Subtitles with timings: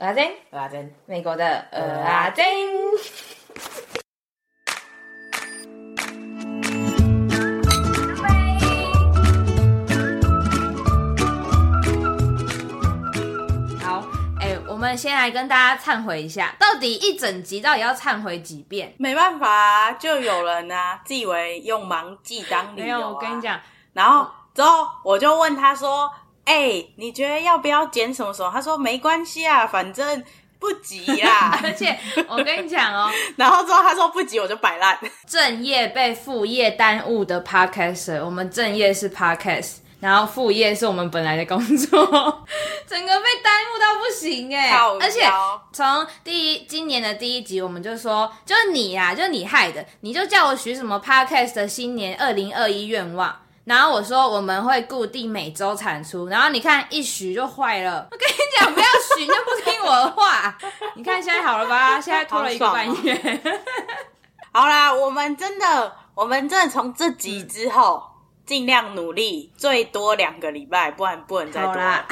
[0.00, 2.42] 阿珍，阿珍，美国的呃阿珍。
[13.82, 14.02] 好，
[14.40, 18.94] 哎，我们先来跟大家忏悔一下，到底一整集到底要忏悔几遍？
[18.98, 22.86] 没办法啊，就有人啊， 自以为用忙记当理由、啊。
[22.86, 23.60] 没有，我跟你讲，
[23.92, 26.10] 然后之后我就问他说。
[26.50, 28.50] 哎、欸，你觉得要不要剪什么时候？
[28.50, 30.20] 他说没关系啊，反正
[30.58, 31.56] 不急啦。
[31.62, 34.98] 而且我跟你讲哦， 然后之后他说不急，我就摆烂。
[35.28, 41.98] 正业被副业耽误的 Podcaster，我们正业是 Podcast，然后副业是我们本来的工作，
[42.84, 44.72] 整个被耽误到不行哎。
[45.00, 45.20] 而且
[45.72, 53.36] 从第一今年的第一集，我们就说，就是你呀、啊，就是你害的，你就叫我许什么 Podcast 的新年二零二一愿望。
[53.64, 58.08] 然后我说我们会固定每周产出，然后你看一许就坏了。
[58.10, 60.56] 我跟你讲，不要许就不听我的话。
[60.96, 62.00] 你看现在好了吧？
[62.00, 63.40] 现在拖了一个半月。
[64.52, 68.02] 好，啦，我们真的，我们真的从这集之后
[68.44, 72.04] 尽量努力，最多两个礼拜，不然不能再多啦。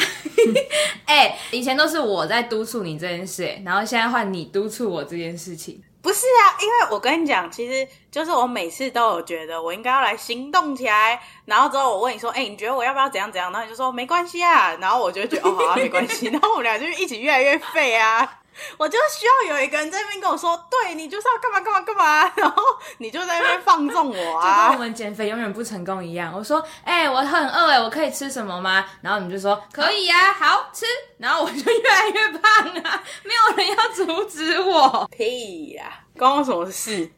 [1.06, 5.82] 哎、欸，以前都是我在督促你这件事，然后现在换你督促我这件事情。
[6.00, 13.50] 不是啊，因为我跟你讲，其实就是我每次都有觉得我应该要来行动起来，然后之后我问你说，哎、你觉得我要不要怎样怎样？
[13.52, 18.40] 然后你就说没关系啊，然后我就觉得哦，好啊，没关系，然后我们俩就一起越来越废啊。
[18.76, 22.62] 我就需要有一个人在那边跟我说，对，你就是要干嘛干嘛干嘛，然后
[22.96, 26.32] 你就在那边放纵我啊，就跟我们减肥永远不成功一样。
[26.34, 28.84] 我说，哎、欸，我很饿哎，我可以吃什么吗？
[29.02, 30.86] 然后你就说可以呀、啊，好吃。
[31.18, 35.06] 然后我就越来越胖啊，没有人要阻止我。
[35.10, 37.10] 屁呀、啊，关我什么事？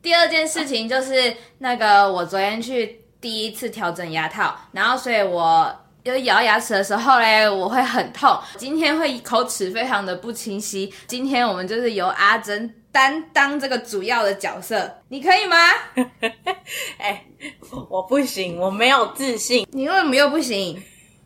[0.00, 5.78] 第二件事情就是那个，我昨天去第一次调整牙套，然后所以我。
[6.04, 8.36] 有咬牙齿的时候嘞，我会很痛。
[8.56, 10.92] 今天会口齿非常的不清晰。
[11.06, 15.56] 今天我们就是由阿珍担当这个主要的角色，你可以吗？
[16.98, 17.26] 哎、欸，
[17.88, 19.66] 我不行，我没有自信。
[19.72, 20.80] 你为什么又不行？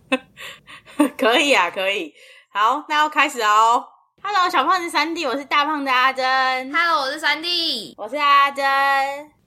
[1.19, 2.15] 可以啊，可以。
[2.51, 3.85] 好，那要开始哦。
[4.23, 6.73] Hello，小胖子三弟，我是大胖的阿珍。
[6.73, 8.65] Hello，我是三弟，我是阿珍，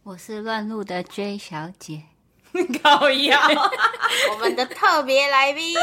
[0.03, 2.03] 我是乱入的 J 小姐。
[2.83, 3.39] 高腰，
[4.31, 5.75] 我们的特别来宾。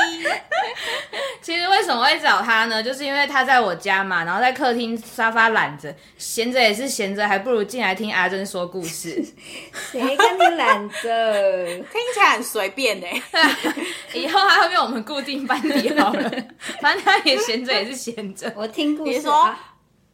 [1.42, 2.82] 其实为什么会找他呢？
[2.82, 9.24] 就是因为他在我家嘛，然后在客厅沙发懒着，闲着也是闲着，还不如进来听阿珍说故事。
[9.92, 11.64] 谁跟你懒着？
[11.92, 13.06] 听起来很随便呢。
[14.12, 16.30] 以后他会被我们固定班底好了，
[16.80, 18.52] 反正他也闲着也是闲着。
[18.56, 19.22] 我听故事。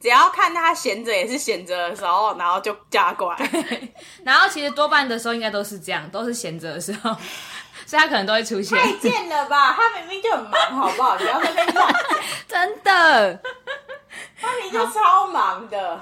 [0.02, 3.50] 只要看他闲着也是闲着的时候，然后就加过来。
[4.24, 7.16] 然后其实多半的时候应该都是这样，都是闲着的时候，
[7.86, 8.76] 所以他可能都会出现。
[8.76, 9.72] 太贱了吧！
[9.72, 11.16] 他明明就很忙，好不好？
[11.16, 11.88] 你要在那边讲。
[12.48, 13.40] 真的，
[14.40, 15.96] 他明明就超忙的。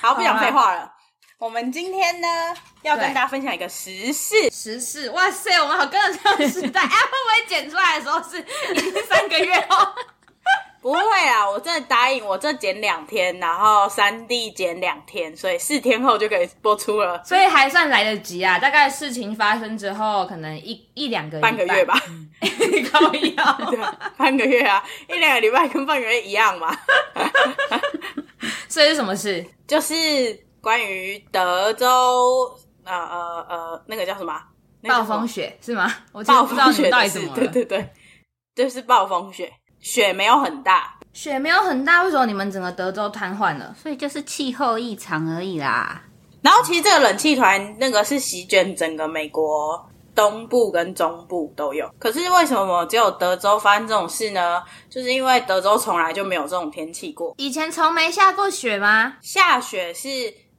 [0.00, 0.92] 好，好不讲废话了。
[1.38, 2.28] 我们今天呢，
[2.82, 4.48] 要跟大家分享一个时事。
[4.50, 6.80] 时事，哇塞，我们好跟得上时代。
[6.80, 8.38] 哎、啊，会不会剪出来的时候是
[8.72, 9.93] 已经三个月后？
[11.14, 18.58] 不会啊，我真的答应，我这剪两天，然后三 D 剪两天，所以四天后就可以播出了，所以还算来得及啊。
[18.58, 21.94] 大概事情发生之后，可能一一两个半个月吧，
[22.90, 23.78] 高一 啊，对，
[24.16, 26.76] 半个月啊，一两个礼拜跟半个月一样嘛。
[28.68, 29.46] 所以是什么事？
[29.68, 29.94] 就是
[30.60, 32.52] 关于德州，
[32.82, 34.34] 呃呃呃，那个叫什么？
[34.82, 35.94] 暴风雪是吗？
[36.10, 37.34] 我其实不知道你们到底怎么了。
[37.36, 37.88] 对对对，
[38.56, 39.52] 就是暴风雪。
[39.80, 43.74] 雪没有很大，雪没有很大，为什么你们整个德州瘫痪了？
[43.80, 46.02] 所以就是气候异常而已啦。
[46.42, 51.88] 然后其实这个冷气团那个是席卷整个美国东部跟中部都有。
[52.00, 54.60] 可是为什么只有德州发生这种事呢？
[54.90, 57.32] 就是因为德州从来就没有这种天气过。
[57.38, 59.14] 以前从没下过雪吗？
[59.22, 60.08] 下雪是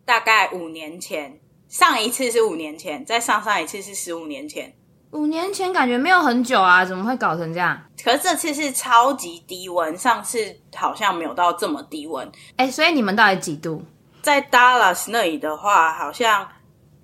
[0.06, 1.38] 大概五年前，
[1.68, 4.74] 上一次是五年前，再上上一次是十五年前。
[5.16, 7.82] 五年前感觉没有很久啊，怎么会搞成这样？
[8.04, 12.28] 可是这次是超级低温，上次好像没有到这么低温。
[12.58, 13.82] 哎、欸，所以你们到底几度？
[14.22, 16.46] 在 Dallas 那里的话，好像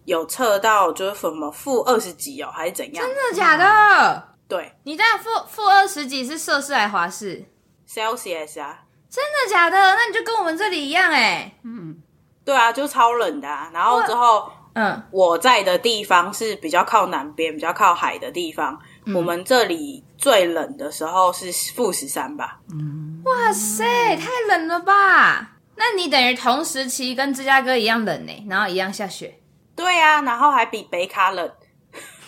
[0.04, 3.06] 有测到就是什么负二十几哦，还是怎样？
[3.06, 4.28] 真的假的？
[4.46, 7.46] 对，你在负负二十几是摄氏还是华氏
[7.88, 8.82] ？Celsius 啊？
[9.10, 9.78] 真的假的？
[9.78, 11.58] 那你就跟我们这里一样哎、欸。
[11.64, 11.96] 嗯，
[12.44, 13.72] 对啊，就超冷的啊。
[13.74, 14.52] 然后之后。
[14.74, 18.80] 嗯，我在的地方是比较靠南边，比较靠海的地方。
[19.06, 22.60] 嗯、我们这里最冷的时候是负十三吧。
[22.72, 25.52] 嗯，哇塞，太冷了吧？
[25.76, 29.38] 那你等于同时期跟芝加哥一样冷呢，然后一样下雪。
[29.76, 31.52] 对啊，然后还比北卡冷。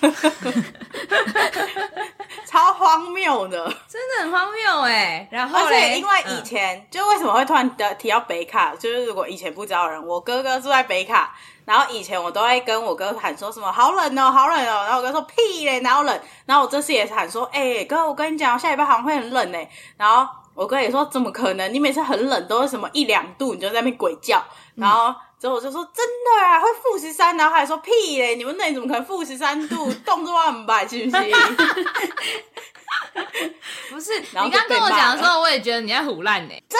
[2.45, 5.27] 超荒谬的，真的很荒谬哎。
[5.31, 11.33] 然后，而且因为以前、嗯、就为什么会突然的提到北卡，就是如果以前不知道的人，我哥哥住在北卡，
[11.65, 16.21] 然后以前我都会跟我哥喊说什么好冷哦，好冷哦，然后我哥说屁嘞，哪有冷？
[16.45, 19.69] 然后我这次也是喊说，哎、哥，我跟你讲，下礼拜好像会很冷哎。
[19.97, 21.73] 然后我哥也说怎么可能？
[21.73, 24.43] 你每次很冷都是什么一两度，你就在那边鬼叫，
[24.75, 25.13] 然后。
[25.39, 29.91] 之后我就说真的啊，会负十三，然后还说屁嘞，你们那里怎么可能负十三度？
[30.05, 31.17] 冻这么白，是不是？
[33.89, 36.53] 不是，你刚跟我讲的时候，我也觉得你在胡烂呢。
[36.69, 36.79] 真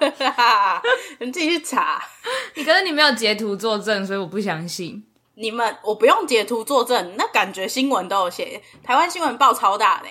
[0.00, 0.82] 的啦，
[1.20, 2.02] 你自己去查。
[2.54, 5.04] 你可是你没有截图作证，所以我不相信。
[5.34, 10.08] 你们我不用截图作证，那感觉新闻都有写，台湾新闻报超大的。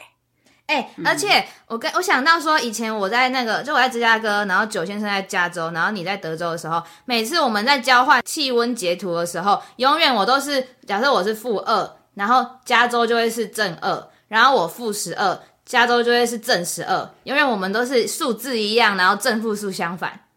[0.68, 20.28] 哎、欸，而且我跟我想到说，以前我在那个，就我在芝加哥，然后九先生在加州，然后你在德州的时候，每次我们在交换气温截图的时候，永远我都是假设我是负二，然后加州就会是正二，然后我负十二，加州就会是正十二，因为我们都是数字一样，然后正负数相反，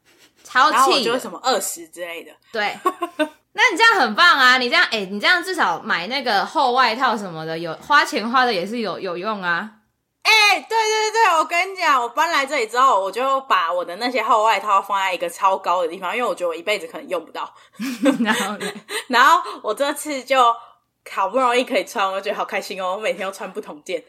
[0.45, 2.31] 超气，然后我就会什么二十之类的。
[2.53, 2.79] 对，
[3.53, 9.71] 那你这样很棒啊，你这样哎、欸，你这样至少买那个厚外套什么的，有花钱花的也是有有用啊。
[10.23, 17.51] 哎、欸，对对对，我跟你讲，我搬来这里之后，我就把我的那些厚外套放在一个超高的地方，因为我觉得我一辈子可能用不到。
[18.21, 18.67] 然后呢，
[19.09, 20.55] 然后我这次就
[21.11, 22.93] 好不容易可以穿，我觉得好开心哦！
[22.93, 24.03] 我每天都穿不同件。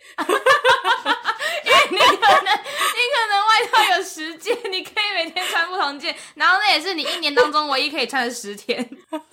[1.64, 8.78] 因为你可能，你可能外套有十件，你可以每天穿不同件，然后那也是你一年当中唯一可以穿的十天，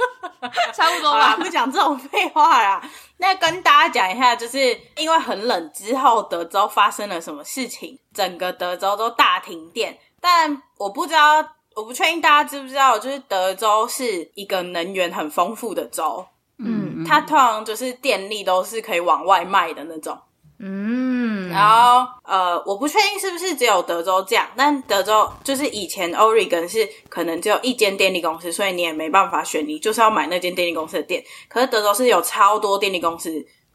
[0.74, 1.36] 差不多吧？
[1.36, 2.82] 不讲这种废话啦。
[3.18, 9.98] 那跟大家讲一下，就是因为很冷之后，德州发生了什么事情，整个德州都大停电。
[10.20, 11.36] 但我不知道，
[11.74, 16.26] 我不确定大家知不知道，就是德州是一个能源很丰富的州，
[16.96, 20.18] 嗯，它通常就是电力都是可以往外卖的那种。
[20.58, 31.22] 嗯，然后呃，我不确定是不是只有德州这样，但德州就是以前 Oregon 是可能只有一间电力公司，所以你也没办法选，你就是要买那间电力公司的电。
[31.46, 33.30] 可是德州是有超多电力公司，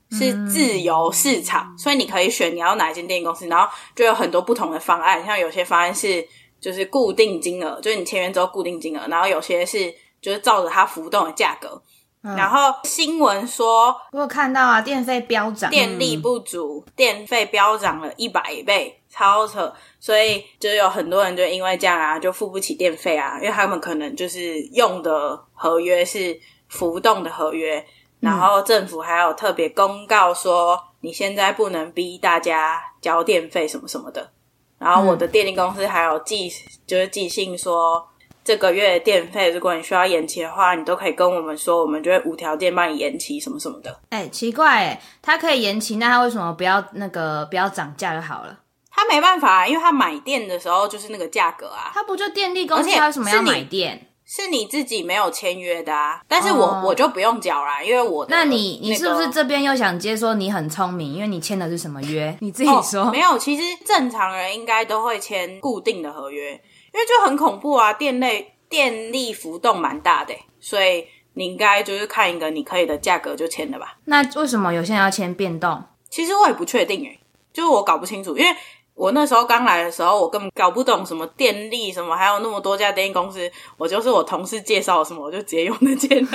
[0.10, 6.28] 是自由市场，嗯、所以你可以选你要哪一间电力公司，然后就有很多不同的方案，像有些方案是
[6.60, 11.80] 就是固定金额，就是你签约之后固定金额，然后有些是就是照着它浮动的价格。
[12.24, 19.74] 嗯、然后新闻说，我有看到啊，电费飙涨，电力不足，嗯、电费飙涨了一百倍，超扯。
[20.00, 27.84] 所以就有很多人就因为这样啊，就付不起电费啊，因为他们可能就是用的合约是浮动的合约，
[28.20, 34.30] 然后政府还有特别公告说，你现在不能逼大家交电费什么什么的。
[34.78, 36.52] 然后我的电力公司还有寄，
[36.86, 38.08] 就是寄信说。
[38.44, 44.00] 这个月的电费，如果你需要延期的话，你都可以跟我们说，我们就会无条件帮你延期，什么什么的。
[44.10, 48.58] 哎，奇怪，哎，他可以延期，那他为什么不要那个不要涨价就好了？
[48.90, 51.92] 他没办法，因为他买电的时候就是那个价格啊。
[51.94, 54.08] 他不就电力公司，他为什么要买电？
[54.26, 56.22] 是你自己没有签约的啊。
[56.28, 62.36] 但是我、哦、我就不用缴啦，因为我、那你你是不是这边又想接说你很聪明，因为你签的是什么约？
[62.40, 63.04] 你自己说。
[63.04, 66.62] 哦、没有，其实正常人应该都会签固定的合约，
[66.94, 68.56] 因为就很恐怖啊，电类。
[68.72, 73.98] 电力浮动蛮大的，所以你应该就是看一个你可以的价格就签了吧。
[74.06, 75.84] 那为什么有些人要签变动？
[76.10, 77.20] 其实我也不确定诶，
[77.52, 78.58] 就是我搞不清楚，因为
[78.94, 86.26] 我那时候刚来的时候，我根本搞不懂什么电力什么，还有那么多家电力公司，我就是我同事介绍什么，我就直接用那间。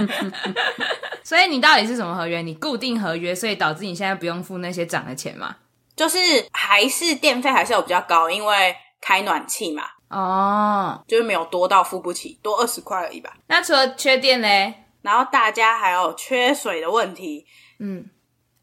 [1.22, 2.40] 所以你到底是什么合约？
[2.40, 5.56] 你固定合约，所以导致你现在不用付那些涨的钱吗？
[5.94, 6.18] 就是
[6.52, 9.84] 还是电费还是有比较高，因为开暖气嘛。
[10.08, 13.32] 哦，oh, 就是没有多到付不起，多二十块而已吧。
[13.46, 17.46] 那除了缺电嘞，然后大家还有缺水的问题。
[17.78, 18.04] 嗯，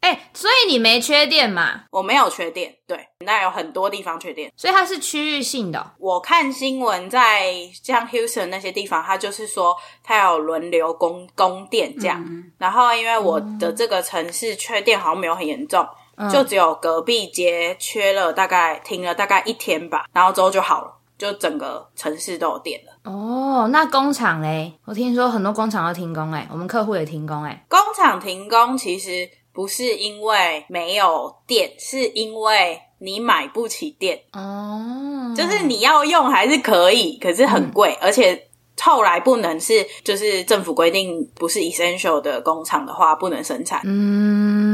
[0.00, 1.84] 哎、欸，所以你没缺电嘛？
[1.90, 5.94] 我没有缺电，对，那有很多地方缺电，所以它是区域性的。
[5.98, 7.50] 我看新闻，在
[7.82, 12.22] 像 Houston 那些地方，它就是说它有轮流供供电这样。
[12.28, 15.88] 嗯、然后因为我的这个城市缺电好像没有很严重，嗯、
[16.32, 20.94] 就只有隔壁街缺了大概停了大概一天吧，然后之后就好了。
[21.18, 23.66] 就整个城市都有电了哦。
[23.72, 24.72] 那工厂嘞？
[24.84, 27.66] 我听说很多工厂要停工哎，我们客户也停工哎。
[27.68, 35.34] 工厂停工其实不是因为没有电，是因为你买不起电哦。
[35.36, 38.44] 就是你要用还是可以，可是很贵，嗯、而且。
[38.80, 43.82] 后来不能是，就是政府规定不是 essential 的工厂的话，不能生产。
[43.84, 44.67] 嗯，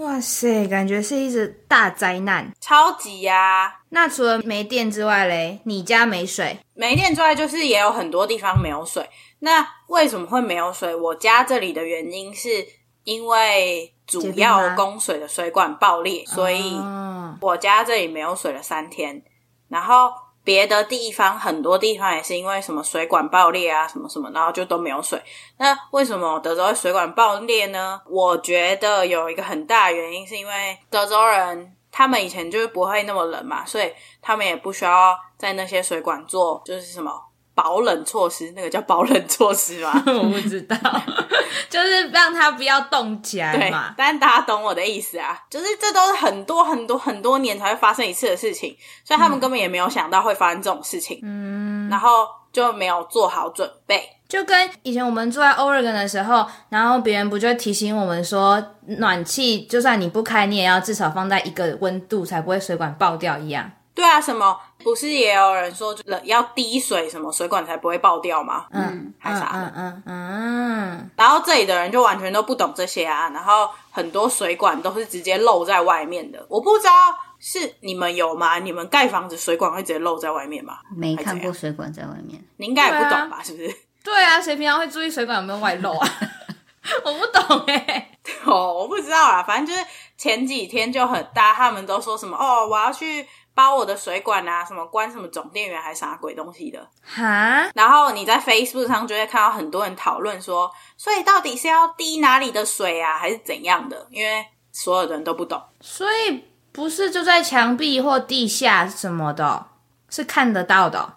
[0.00, 3.80] 哇塞，感觉是一直大灾难，超级呀、啊！
[3.90, 6.58] 那除了没电之外嘞，你家没水？
[6.72, 9.06] 没电之外，就是也有很多地方没有水。
[9.40, 10.94] 那为什么会没有水？
[10.94, 12.48] 我家这里的原因是
[13.04, 16.80] 因为主要供水的水管爆裂，所以
[17.42, 19.22] 我家这里没有水了三天。
[19.68, 20.10] 然后
[20.42, 25.22] 别的地方很多地方也是因为什么水管爆裂啊，什么什么，然后就都没有水。
[25.58, 28.00] 那为什么德州的水管爆裂呢？
[28.06, 33.92] 我觉得有一个很大的原因是因为德州人他们以前就是不会那么冷嘛，所以
[34.22, 37.12] 他们也不需要在那些水管做就是什么。
[37.52, 39.92] 保冷措施，那个叫保冷措施吗？
[40.06, 40.76] 我不知道，
[42.20, 43.94] 让他不要冻起来嘛。
[43.96, 54.08] 但大家懂我的意思啊，就是这都是很多很多很多年才会发生一次的事情，所以他们根本也没有想到会发生这种事情，嗯，然后就没有做好准备。
[54.28, 63.68] 就跟以前我们住在 Oregon 的时候，然后别人不就提醒我们说，暖气就算你不开，你也要至少放在一个温度，才不会水管爆掉一样。
[64.00, 68.64] 对啊，什么不是也有人说，就要滴水，什么水管才不会爆掉吗？
[68.72, 69.72] 嗯，还啥的？
[69.76, 71.10] 嗯嗯嗯。
[71.16, 76.42] 然后这里的人就完全都不懂这些啊，然后很多水管都是直接露在外面的。
[76.48, 76.92] 我不知道
[77.38, 78.58] 是你们有吗？
[78.58, 80.78] 你们盖房子水管会直接露在外面吗？
[80.96, 83.42] 没看过水管在外面，你应该也不懂吧？
[83.44, 83.70] 是不是？
[84.02, 86.08] 对啊，谁平常会注意水管有没有外露啊？
[87.04, 88.18] 我不懂哎、欸，
[88.50, 89.42] 哦，我不知道啦。
[89.42, 93.26] 反正就是前几天就很大，他们都说什么哦，我要去。
[93.60, 97.70] 包我的水管啊，什么关什么总电源还是啥鬼东西的哈？
[97.74, 104.06] 然后你在 Facebook 上就会看到很多人讨论说，所以到底是要滴哪里的水啊，还是怎样的？
[104.10, 109.66] 因为所有的人都不懂，所以不是就在墙壁或地下什么的，
[110.08, 111.16] 是看得到的，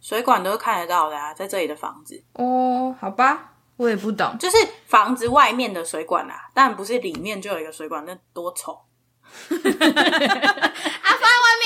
[0.00, 4.56] 水管都是看得到的啊，在这里的房子哦，好吧，我也不懂，就是
[4.86, 8.80] 房子外面的水管啊，但不是里面就有一个水管，那多丑。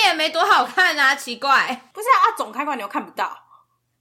[0.04, 3.34] 也没多好看啊，奇怪，不是啊，总开关你又看不到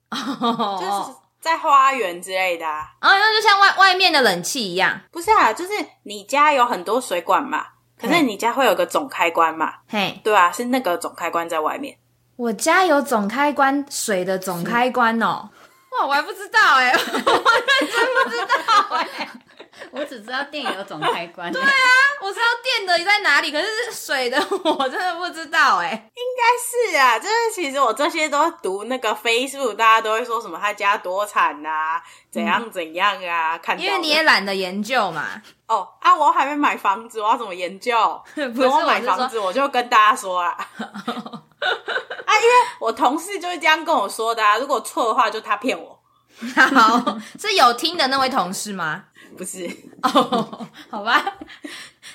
[0.09, 0.79] ，oh.
[0.79, 5.71] 就是在花园之类的啊，啊，那就像外外面的冷气一样，不是啊，就是
[6.03, 7.65] 你家有很多水管嘛，
[7.99, 11.97] 可是你家会有个总开关嘛，嘿，对啊，是那个总开关在外面，
[12.35, 15.49] 我家有总开关，水的总开关哦，
[15.91, 17.23] 哇，我还不知道哎、欸， 我真
[18.23, 19.29] 不知道哎、欸。
[19.91, 21.51] 我只知道电有总开关。
[21.51, 21.67] 对啊，
[22.21, 26.11] 我知道电的在哪里，可是水的 我真的不知道哎、欸。
[26.15, 33.79] 应该是啊，就是其实我这些都读那个 Facebook，大家都会说什么他家多惨啊，怎样怎样啊，嗯、看。
[33.79, 35.41] 因为你也懒得研究嘛。
[35.67, 38.21] 哦啊，我还没买房子，我要怎么研究？
[38.33, 40.49] 不是我买房子，我就跟大家说啊。
[42.25, 46.00] 啊，因为我同事就是这样跟我说的啊，如果错的话，就他骗我。
[46.55, 49.03] 好，是有听的那位同事吗？
[49.37, 49.69] 不是
[50.03, 51.23] 哦，好吧。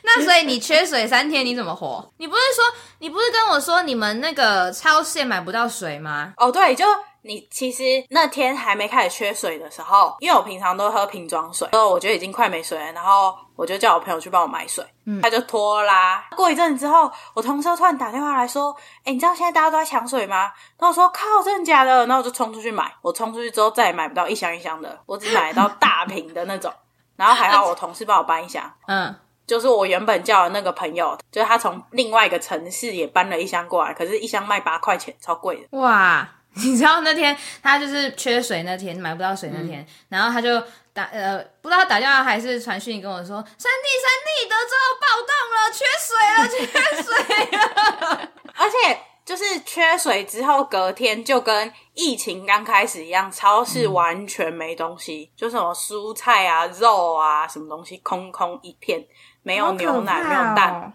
[0.02, 2.12] 那所以你缺水三天，你怎么活？
[2.18, 2.64] 你不是说
[2.99, 6.35] 你不是跟我说你们那个超市买不到水吗？
[6.37, 6.85] 哦，对，就
[7.26, 16.25] 你其实那天还没开始缺水的时候，因为我平常都喝瓶装水，所以我觉得已经快没水了，然后我就叫我朋友去帮我买水，嗯，他就拖拉。
[16.37, 22.92] 过一阵子之后，我同事突然打电话来说：“哎，你知道现在大家都在抢水吗？”然后我说：“靠，真的假的？”然后我就冲出去买。
[23.02, 26.73] 我冲出去之后再也买不到一箱一箱的，我只买到大瓶的那种。
[27.16, 28.71] 然后还好，我同事帮我搬一箱。
[28.87, 29.14] 嗯，
[29.47, 35.78] 就是我原本叫的那个朋友，就是他从另外一个城市也搬了一箱过来，可是，一箱卖八块钱，超贵的。
[35.78, 36.28] 哇，
[36.65, 46.57] 你知道那天他就是缺水那天买不到水那天，嗯、然后他就打呃，不知道打电话还是传讯跟我说：“三弟，三弟，德州暴动了，缺水了，缺
[47.03, 47.13] 水
[47.59, 48.99] 了。” 而且。
[49.27, 59.05] 就是缺水之后，隔天就跟疫情刚开始一样，超市完全没东西，嗯、就什么蔬菜啊、肉啊，什么东西空空一片，
[59.43, 60.93] 没有牛奶，哦、没有蛋，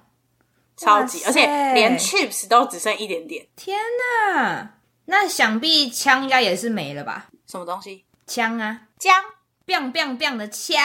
[0.77, 3.46] 超级，而且连 chips 都只剩一点点。
[3.58, 3.77] 天
[4.34, 4.75] 哪！
[5.05, 7.27] 那想必枪应该也是没了吧？
[7.48, 8.05] 什么东西？
[8.27, 9.13] 枪啊，枪
[9.65, 10.79] ，biang biang biang 的枪。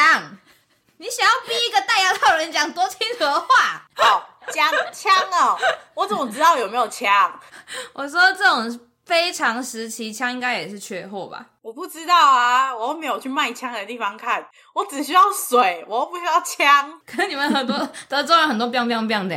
[0.99, 3.87] 你想要逼一个戴牙套人讲多清楚的话？
[3.99, 5.57] 哦，枪枪哦，
[5.95, 7.39] 我怎么知道有没有枪？
[7.93, 11.47] 我说这种非常时期枪应该也是缺货吧？
[11.63, 16.99] 我不知道啊，我又没有去卖枪的地方看，我只需要水，我又不需要枪。
[17.07, 17.77] 可是你们很多
[18.09, 19.37] 德州人很多 biang biang biang 的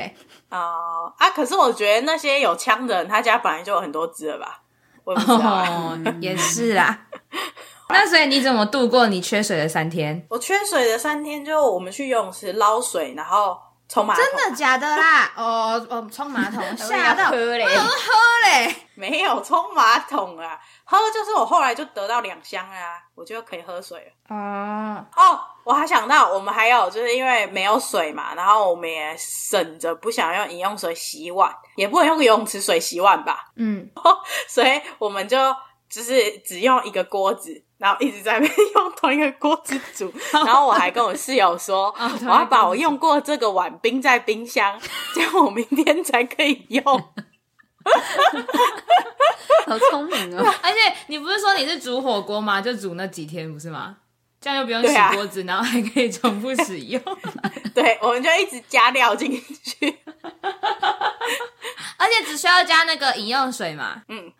[0.49, 1.29] 哦、呃、啊！
[1.31, 4.61] 可是我觉得那些有枪的人，他家本来就有很多支了吧？
[5.09, 7.07] 我也不知道、啊哦，也是啊。
[7.89, 10.23] 那所以你怎么度过你缺水的三天？
[10.29, 13.57] 我缺水的三天，就我们去游泳池捞水，然后
[13.89, 14.23] 冲马桶。
[14.23, 15.31] 真的假的啦？
[15.35, 24.35] 哦哦，冲马桶 吓到，喝嘞，我喝嘞，没有冲马桶啊，喝就是我后来就得到两箱啊，我就可以喝水了。
[24.35, 33.47] 哦哦，我还想到我们还有就是因为没有水嘛，然后我们也省着不想用饮用水洗碗，也不能用游泳池水洗碗吧？
[33.55, 33.89] 嗯，
[34.47, 35.37] 所以我们就
[35.89, 37.63] 就是只用一个锅子。
[37.79, 40.13] 然后一直在那边 用同一个锅子煮，
[40.45, 44.77] 然后我还跟我室友说，我要把我用过这个碗冰在冰箱，
[45.15, 46.83] 这样我明天才可以用。
[49.65, 50.43] 好聪明哦！
[50.61, 52.59] 而且你不是说你是煮火锅吗？
[52.61, 53.95] 就煮那几天不是吗？
[54.41, 57.01] 这样又不用洗锅子，啊、然后还可以重复使用。
[57.73, 59.31] 对，我们就一直加料进
[59.63, 59.97] 去，
[61.97, 64.01] 而且只需要加那个饮用水嘛。
[64.07, 64.31] 嗯，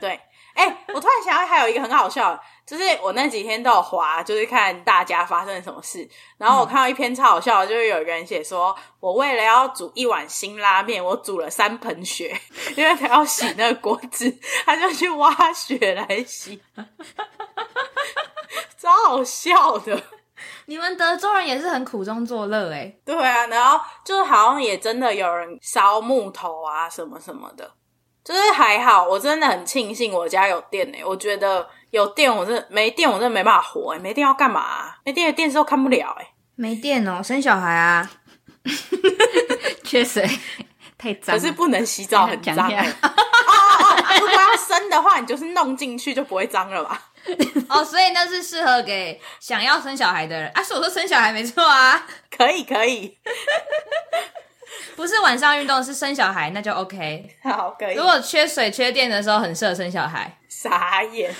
[0.00, 0.20] 对。
[0.56, 6.08] 哎、欸，我突然想到还有一个很好笑，就是我那几天都有滑，就是看大家发生什么事。
[6.38, 12.34] 然后我看到一篇超好笑的，就是有一个人写说，我为了要煮一碗新拉面，我煮了三盆雪，
[12.74, 14.34] 因为他要洗那个锅子，
[14.64, 16.62] 他就去挖雪来洗，
[18.80, 20.02] 超好笑的。
[20.64, 22.94] 你们德州人也是很苦中作乐哎。
[23.04, 27.70] 对啊，然后就好像也真的有人烧木头啊什么什么的。
[28.26, 34.96] 就是还好，我真的很庆幸我家有电诶、欸、我觉得有电，我真的没电，我真的没办法活诶、欸、没电要干嘛、啊？
[35.04, 38.10] 没电的电视都看不了诶、欸、没电哦，生小孩啊，
[39.84, 40.28] 缺水
[40.98, 42.56] 太脏，可是不能洗澡很脏、
[44.18, 47.00] 如果要生的话，你就是弄进去就不会脏了吧？
[47.68, 50.62] 哦，所以那是适合给想要生小孩的人啊。
[50.62, 52.04] 是我说生小孩没错啊，
[52.36, 53.18] 可以可以。
[54.96, 57.30] 不是晚上运动，是生小孩，那就 OK。
[57.42, 57.94] 好，可以。
[57.94, 60.38] 如果缺水、缺电的时候，很适合生小孩。
[60.48, 61.32] 傻眼。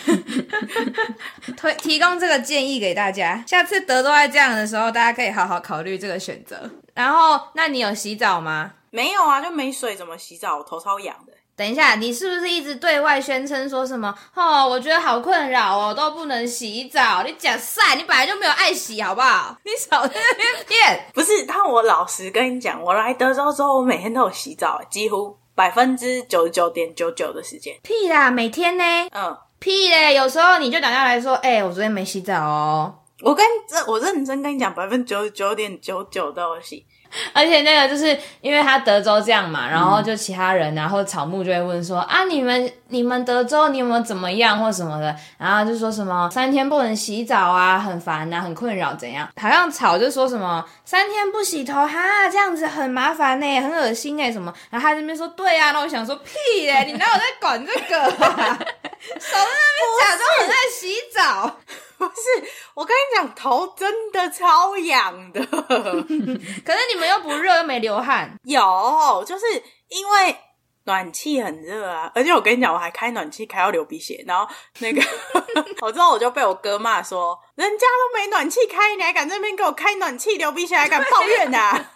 [1.57, 6.71] 推提供这个建议给大家，下次德都在这样的时候，大家可以好好考虑这个选择。
[6.95, 8.73] 然后，那你有洗澡吗？
[8.91, 10.59] 没有啊，就没水，怎么洗澡？
[10.59, 11.26] 我头超痒的。
[11.57, 14.15] 等一下，你是不是一直对外宣称说什么？
[14.35, 17.23] 哦，我觉得好困扰哦，都不能洗澡。
[17.23, 19.57] 你假晒，你本来就没有爱洗，好不好？
[19.65, 21.07] 你少在那边骗。
[21.15, 27.75] 不是，但我老实跟你讲，我来德州之后，我每天都有洗澡，几乎百分之九十九点九九的时间。
[27.83, 28.85] 屁啦，每天呢？
[29.13, 32.95] 嗯，屁嘞，有时候你就打电话来说，哎、欸，我昨天没洗澡哦。
[33.23, 36.85] 我跟这，我认真跟你讲，百分之九十九点九九都有洗。
[37.33, 49.29] 而且那个就是因为他德州这样嘛，然后就其他人然后草木就会问说啊，你们你们德州你有没有怎么样或什么的，然后就说什么三天不能洗澡啊，很烦啊，很困扰怎样？
[49.41, 54.53] 好像草就说什么三天不洗头哈，这样子很麻烦呢，很恶心哎什么？
[54.71, 58.59] 然后他这边说对啊，那我想说屁嘞， 你哪有在管这个啊？
[59.21, 61.57] 少在那边假装很在洗澡。
[61.99, 65.41] 不是，我跟你讲，头真的超痒的。
[65.47, 68.39] 可是你们又不热，又没流汗。
[68.45, 69.47] 有，就是
[69.89, 70.37] 因为
[70.85, 72.13] 暖气很热啊。
[72.15, 74.23] 而且我跟你讲，我还开暖气开到流鼻血。
[74.27, 74.47] 然后
[74.81, 75.01] 那个，
[75.81, 81.91] 我之后我就被我哥骂说，人家都没暖气开，你还敢在那边给我开暖气流鼻血，还敢抱怨啊？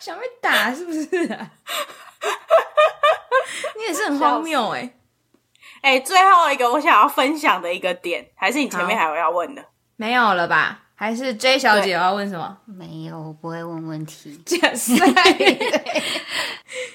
[0.00, 1.50] 想被打是不是啊？
[3.76, 4.98] 你也是很荒谬哎、欸。
[5.84, 9.62] 哎、欸，最后一个我想要分享的一个点，还是你前面还有要问的？
[9.96, 10.80] 没有了吧？
[10.94, 12.56] 还是 J 小姐要问什么？
[12.64, 14.34] 没有，我不会问问题。
[14.46, 14.94] 就 是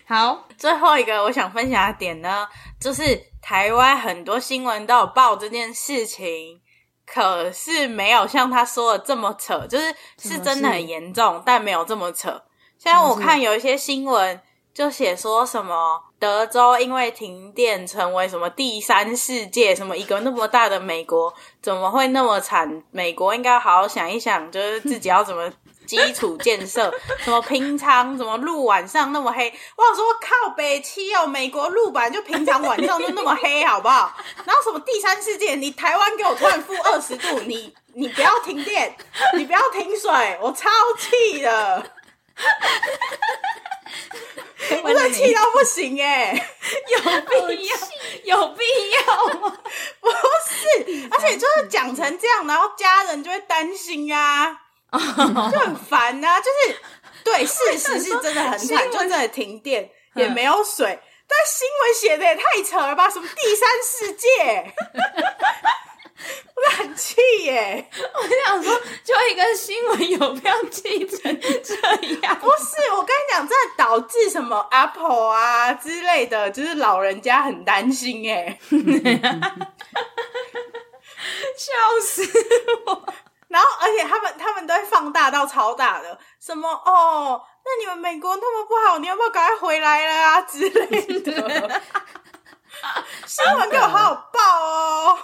[0.07, 2.47] 好，最后一个我想分享的点呢，
[2.81, 3.03] 就是
[3.43, 6.59] 台湾很多新闻都有报这件事情，
[7.05, 12.41] 可是没有像他说的这么扯，就是是真的很严重，但没有这么扯。
[12.79, 14.41] 像我看有一些新闻。
[14.79, 22.81] 就写说什么德州因为停电成为什么第三世界，什么一个那么大的美国怎么会那么惨？
[22.89, 25.51] 美国应该好好想一想，就是自己要怎么
[25.85, 26.89] 基础建设，
[27.19, 34.15] 什么平常什么路晚上那么黑，我想说靠北七哦，美国路板就平常晚上就那么黑， 好不好？
[34.45, 38.95] 然后什么第三世界，你台湾给我突然负二十度，你你不要停电，
[39.35, 41.91] 你不要停水，我超气的。
[44.83, 46.47] 我真的气到不行哎、欸，
[46.91, 46.99] 有
[47.47, 47.77] 必要？
[48.23, 49.57] 有必要吗？
[50.01, 54.59] 不是，而且就是讲成这样，然后家人就会担心啊，
[54.91, 54.99] 就
[55.59, 56.39] 很烦啊。
[56.41, 56.77] 就是
[57.23, 63.09] 对，事实是真的很惨，就真的停电也没有水，但新闻写的也太扯了吧？
[63.09, 64.73] 什么第三世界？
[66.55, 67.89] 我很气耶！
[68.13, 71.73] 我想说，就一个新闻有必要气成这
[72.21, 72.37] 样？
[73.99, 78.57] 导致什么 Apple 啊之类的，就是老人家很担心耶。
[81.57, 82.23] 笑死
[82.85, 83.13] 我！
[83.49, 91.81] 然后，而且他们他们都会放大到超大的，什么哦，那你们美国那么不好，你要不要赶快回来了啊之类 的？
[93.25, 95.17] 新闻给我好好报哦！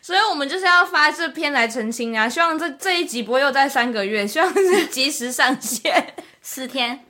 [0.00, 2.26] 所以我们就是要发这篇来澄清啊！
[2.26, 6.14] 希望这这一集不会又在三个月，希望是及时上线
[6.52, 7.04] 四天。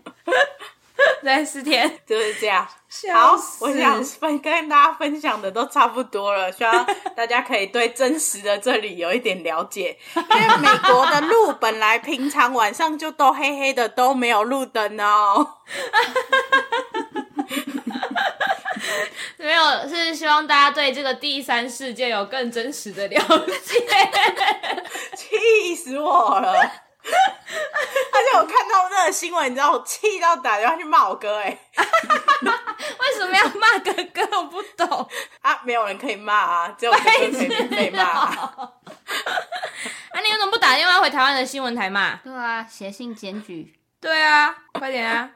[1.22, 2.68] 对，四天就是这样。
[3.10, 9.98] 好，我想分跟大家分享的都差不多了，希望大家可以对真实的这里有一点了解。
[10.14, 15.54] 因为美国的路本来平常晚上就都黑黑的，都没有路灯哦。
[19.38, 23.18] 没有，是希望大家对这个第三世界有更真实的了
[23.64, 23.86] 解。
[25.16, 26.89] 气死我了！
[28.12, 31.58] 而且我看到那个新闻，你知道我气到打电话去骂我哥哎！
[33.00, 34.38] 为什么要骂哥哥？
[34.38, 35.08] 我不懂
[35.42, 35.60] 啊！
[35.64, 38.02] 没有人可以骂啊，只有哥哥可以被骂。
[38.02, 38.72] 啊，
[40.22, 42.16] 你为什么不打电话回台湾的新闻台骂？
[42.16, 43.74] 对啊，写信检举。
[44.00, 45.30] 对啊，快点啊！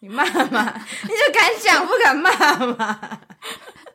[0.00, 0.74] 你骂嘛？
[1.02, 2.30] 你就敢讲不敢骂
[2.66, 3.20] 嘛？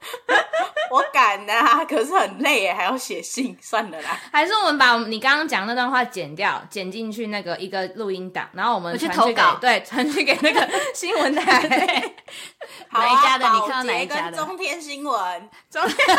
[0.90, 4.18] 我敢啊，可是很累耶，还要写信，算了啦。
[4.32, 12.14] 还是我们把你刚刚讲那段话剪掉，剪进去那个一个录音档，然后我们去投稿，对， 传去给那个新闻台。
[12.90, 13.50] 好啊，哪一家的？
[13.50, 14.38] 你看到哪一家的？
[14.38, 15.50] 中天新闻。
[15.70, 16.18] 中天。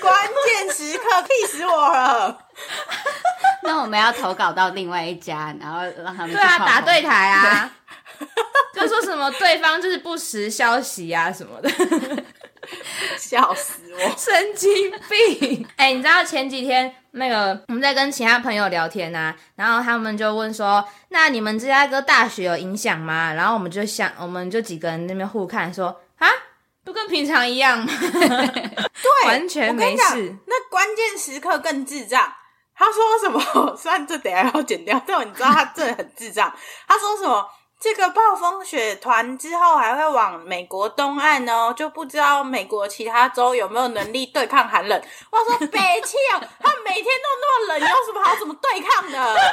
[0.00, 0.14] 关
[0.46, 2.38] 键时刻，气死我了。
[3.62, 7.70] 那我们要投稿到另外一家，然后让他们对啊打对台啊，
[8.74, 11.70] 就说什么对方就是不实消息啊什么的，
[13.18, 15.66] 笑死我， 神经病！
[15.76, 26.28] 哎、欸，你知道前几天那个我们在跟其他朋友聊天啊，然后他们就问说：“那你们芝加哥大学有影响吗？”然后我们就想，我们就几个人那边互看说：“啊，
[26.84, 30.36] 不跟平常一样吗？”对，完全没事。
[30.46, 32.32] 那关键时刻更智障。
[32.76, 33.76] 他说什么？
[33.76, 36.52] 虽然这等下要剪掉，但你知道他真的很智障。
[36.88, 37.48] 他说什么？
[37.80, 45.02] 这个暴风雪团之后还会往美国东岸哦，就不知道美国其他州有没有能力对抗寒冷。
[45.30, 49.18] 我说北气啊，他每天都那么冷，有什么好怎么对抗的？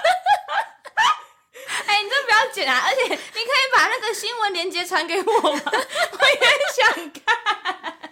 [1.88, 2.84] 哎、欸，你这不要剪啊！
[2.88, 5.62] 而且你可以把那个新闻连接传给我吗？
[5.66, 6.40] 我也
[6.74, 8.12] 想看。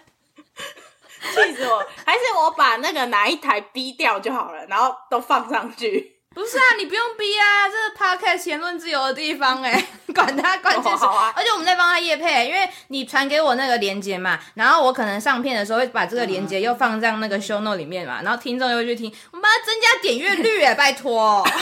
[1.32, 1.86] 气死我！
[2.04, 6.19] 还是我把那个哪一台逼掉就好了，然后都放上去。
[6.32, 21.44] 不是啊，你不用逼啊，这是 podcast 言论自由的地方 哎，管他关键是，而且我们在帮他业配，因为你传给我那个链接嘛，然后我可能上片的时候会把这个链接又放在那个 show note 里面嘛，然后听众又去听，我们帮他增加点阅率哎， 拜托！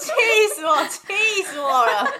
[0.00, 0.10] 气
[0.54, 2.10] 死我，气死我了！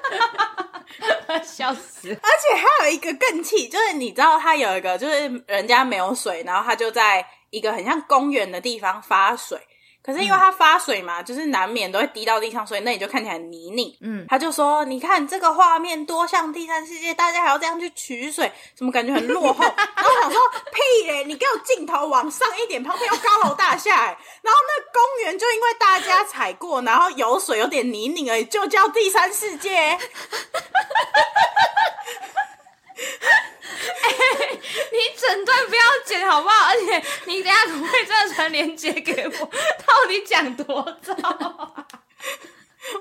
[1.43, 2.11] 笑死！
[2.11, 9.59] 而且还有一个更气，就是你知道他有一个，就是人家没有水，然后他就在一个很像公园的地方发水。
[10.03, 13.95] 可是因为它发水嘛，嗯、就是难免都会滴到地上，所以那里就看起来很泥泞。
[14.01, 20.41] 嗯，他就说：“你看这个画面多像第三世界，大家还要这样去取水，怎么感觉很落后？” 然后我想说
[20.73, 21.25] ：“屁嘞！
[21.25, 29.99] 你给我镜头往上一点，旁边有高楼大厦，哎，然后那公园就因为大家踩过，然后有水，有点泥泞而已，就叫第三世界。”哎、
[32.99, 34.59] 欸，
[34.93, 36.69] 你整段不要剪好不好？
[36.69, 39.51] 而且你等下可不可以真的传链接给我？
[39.87, 41.15] 到底讲多糟？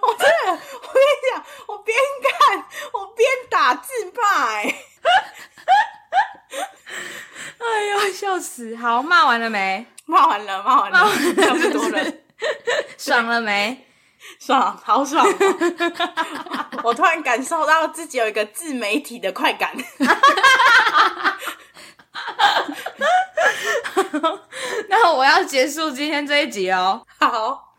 [0.01, 4.75] 我真的，我跟你讲，我边看我边打字骂、欸。
[7.59, 8.75] 哎呦，笑死！
[8.75, 9.85] 好，骂完了没？
[10.05, 10.99] 骂完了，骂完了，
[11.35, 12.13] 差不多了。
[12.97, 13.85] 爽了没？
[14.39, 15.29] 爽，好爽、喔！
[16.83, 19.75] 我突然感受到自己有一个自媒体的快感。
[24.89, 27.05] 那我要结束今天这一集哦。
[27.19, 27.73] 好。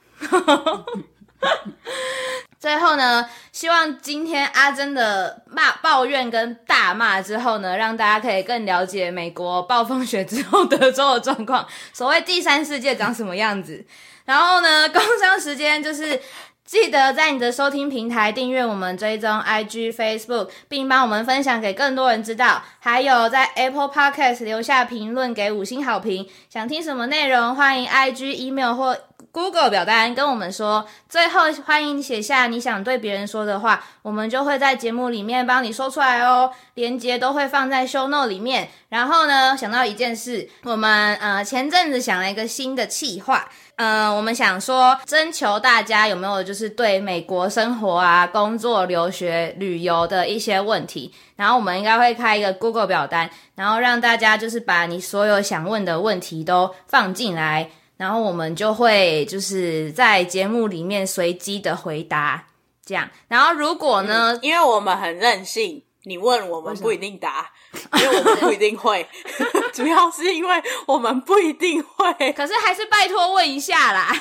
[2.58, 13.87] 最后呢，希望今天阿珍的骂抱怨跟大骂之后呢，让大家可以更了解美国暴风雪之后德州的状况，所谓第三世界长什么样子。
[14.29, 16.21] 然后呢，工商时间就是
[16.62, 22.62] 记得在你的收听平台订阅我们，追踪 IG、Facebook，并帮我们分享给更多人知道。
[22.79, 26.29] 还有在 Apple Podcast 留下评论，给五星好评。
[26.51, 28.99] 想听什么内容，欢迎 IG、Email 或
[29.33, 30.87] Google 表单跟我们说。
[31.09, 36.53] 最后，欢迎写下你想对别人说的话，我们就会在节目里面帮你说出来哦。
[36.75, 38.69] 连接都会放在 Show Note 里面。
[38.91, 43.49] 然后呢，想到一件事，我们呃前阵子想了一个新的企划。
[43.79, 62.47] 嗯、呃，我们想说，征求大家有没有就是对美国生活啊、工作、留学、旅游的一些问题，然后我们应该会开一个 Google 表单，然后让大家就是把你所有想问的问题都放进来，然后我们就会就是在节目里面随机的回答，
[62.85, 63.09] 这样。
[63.29, 67.53] 然后如果呢，嗯、因为我们很任性，你问我们不一定答。
[67.99, 69.09] 因为我们不一定会，
[69.73, 72.33] 主要是因为我们不一定会。
[72.33, 74.14] 可是还是拜托问一下啦。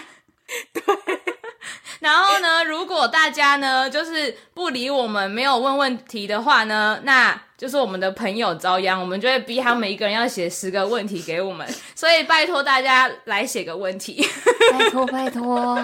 [0.73, 0.83] 对。
[1.99, 11.67] 然后呢，如果大家呢就是不理我们，没有问问题的话呢，那就是我们的朋友遭殃，我们就会逼他们一个人要写十个问题给我们。
[11.95, 14.25] 所以拜托大家来写个问题，
[14.71, 15.77] 拜托拜托，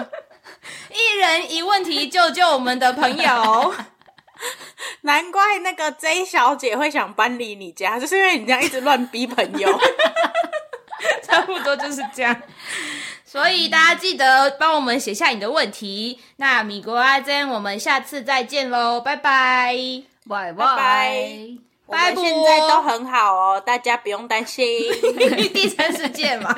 [0.90, 3.74] 一人一问题，救救我们的朋友。
[5.02, 9.68] 难怪那个 J 小姐会想搬离你家， 就是因为你这样一直乱逼朋友，
[11.22, 12.36] 差不多就是这样。
[13.24, 16.20] 所以大家记得帮我们写下你的问题。
[16.36, 19.74] 那米国阿珍，我们下次再见喽，拜拜，
[20.28, 21.38] 拜拜拜。
[21.86, 24.66] 我们现在都很好哦，大家不用担心。
[25.52, 26.54] 第三世界嘛，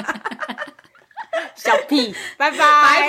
[1.54, 3.08] 小屁，拜拜，拜拜。